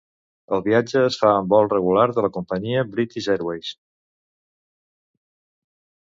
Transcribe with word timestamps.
El 0.55 0.61
viatge 0.67 1.01
es 1.09 1.17
fa 1.23 1.33
en 1.41 1.49
vol 1.51 1.67
regular 1.73 2.05
de 2.17 2.23
la 2.25 2.31
companyia 2.37 2.85
British 2.95 3.27
Airways. 3.33 3.69